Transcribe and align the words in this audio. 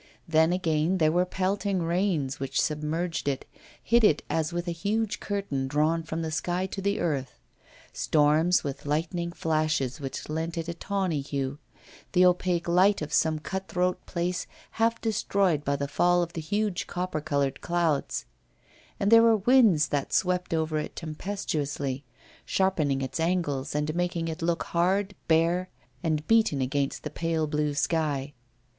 Then, 0.27 0.51
again, 0.51 0.97
there 0.97 1.11
were 1.11 1.27
pelting 1.27 1.83
rains, 1.83 2.39
which 2.39 2.59
submerged 2.59 3.27
it, 3.27 3.45
hid 3.83 4.03
it 4.03 4.23
as 4.31 4.51
with 4.51 4.67
a 4.67 4.71
huge 4.71 5.19
curtain 5.19 5.67
drawn 5.67 6.01
from 6.01 6.23
the 6.23 6.31
sky 6.31 6.65
to 6.71 6.81
the 6.81 6.99
earth; 6.99 7.39
storms, 7.93 8.63
with 8.63 8.87
lightning 8.87 9.31
flashes 9.31 9.99
which 10.01 10.27
lent 10.27 10.57
it 10.57 10.67
a 10.67 10.73
tawny 10.73 11.21
hue, 11.21 11.59
the 12.13 12.25
opaque 12.25 12.67
light 12.67 13.03
of 13.03 13.13
some 13.13 13.37
cut 13.37 13.67
throat 13.67 14.03
place 14.07 14.47
half 14.71 14.99
destroyed 14.99 15.63
by 15.63 15.75
the 15.75 15.87
fall 15.87 16.23
of 16.23 16.33
the 16.33 16.41
huge 16.41 16.87
copper 16.87 17.21
coloured 17.21 17.61
clouds; 17.61 18.25
and 18.99 19.11
there 19.11 19.21
were 19.21 19.37
winds 19.37 19.89
that 19.89 20.11
swept 20.11 20.51
over 20.51 20.79
it 20.79 20.95
tempestuously, 20.95 22.03
sharpening 22.43 23.03
its 23.03 23.19
angles 23.19 23.75
and 23.75 23.93
making 23.93 24.27
it 24.29 24.41
look 24.41 24.63
hard, 24.73 25.13
bare, 25.27 25.69
and 26.01 26.25
beaten 26.27 26.59
against 26.59 27.03
the 27.03 27.11
pale 27.11 27.45
blue 27.45 27.75
sky. 27.75 28.33